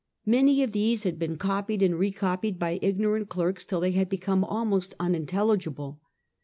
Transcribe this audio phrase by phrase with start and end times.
[0.25, 4.43] Many of these had been copied and recopied by ignorant clerks till they had become
[4.43, 6.01] almost unintelligible.